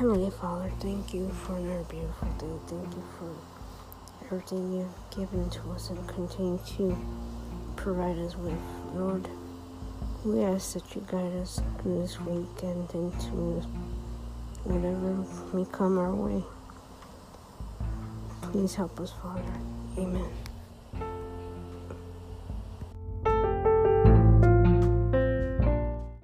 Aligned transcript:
Heavenly 0.00 0.30
Father, 0.30 0.70
thank 0.80 1.12
you 1.12 1.28
for 1.28 1.58
another 1.58 1.84
beautiful 1.84 2.26
day. 2.38 2.46
Thank 2.68 2.94
you 2.94 3.04
for 3.18 4.24
everything 4.24 4.72
you've 4.72 5.10
given 5.10 5.50
to 5.50 5.72
us 5.72 5.90
and 5.90 6.08
continue 6.08 6.58
to 6.78 6.96
provide 7.76 8.16
us 8.16 8.34
with. 8.34 8.58
Lord, 8.94 9.28
we 10.24 10.42
ask 10.42 10.72
that 10.72 10.96
you 10.96 11.06
guide 11.06 11.34
us 11.34 11.60
through 11.82 12.00
this 12.00 12.18
weekend 12.18 12.88
and 12.94 13.12
into 13.12 13.60
whatever 14.64 15.54
may 15.54 15.70
come 15.70 15.98
our 15.98 16.14
way. 16.14 16.44
Please 18.40 18.74
help 18.76 18.98
us, 19.00 19.12
Father. 19.22 19.44
Amen. 19.98 20.49